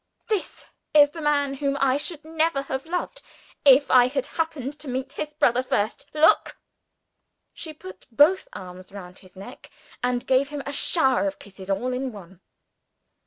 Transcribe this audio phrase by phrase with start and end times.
[0.29, 3.21] "This is the man whom I should never have loved
[3.63, 6.07] if I had happened to meet his brother first.
[6.15, 6.57] Look!"
[7.53, 9.69] She put both arms round his neck;
[10.01, 12.41] and gave him a shower of kisses all in one.